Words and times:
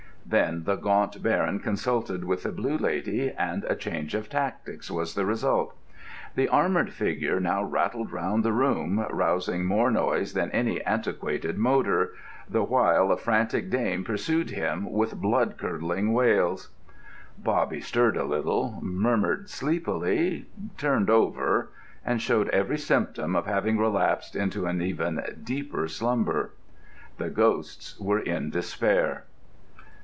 Then 0.23 0.63
the 0.63 0.77
Gaunt 0.77 1.21
Baron 1.21 1.59
consulted 1.59 2.23
with 2.23 2.43
the 2.43 2.53
Blue 2.53 2.77
Lady, 2.77 3.31
and 3.31 3.65
a 3.65 3.75
change 3.75 4.15
of 4.15 4.29
tactics 4.29 4.89
was 4.89 5.13
the 5.13 5.25
result. 5.25 5.75
The 6.35 6.47
armoured 6.47 6.91
figure 6.91 7.41
now 7.41 7.63
rattled 7.63 8.13
round 8.13 8.45
the 8.45 8.53
room, 8.53 9.05
rousing 9.09 9.65
more 9.65 9.91
noise 9.91 10.31
than 10.31 10.49
any 10.51 10.81
antiquated 10.85 11.57
motor, 11.57 12.13
the 12.49 12.63
while 12.63 13.11
a 13.11 13.17
frantic 13.17 13.69
dame 13.69 14.05
pursued 14.05 14.51
him 14.51 14.89
with 14.89 15.19
blood 15.19 15.55
curdling 15.57 16.13
wails. 16.13 16.69
Bobby 17.37 17.81
stirred 17.81 18.15
a 18.15 18.23
little, 18.23 18.77
murmured 18.81 19.49
sleepily, 19.49 20.45
turned 20.77 21.09
over, 21.09 21.71
and 22.05 22.21
showed 22.21 22.47
every 22.49 22.77
symptom 22.77 23.35
of 23.35 23.47
having 23.47 23.77
relapsed 23.77 24.37
into 24.37 24.69
even 24.69 25.21
deeper 25.43 25.89
slumber. 25.89 26.51
The 27.17 27.31
ghosts 27.31 27.99
were 27.99 28.19
in 28.19 28.49
despair. 28.49 29.25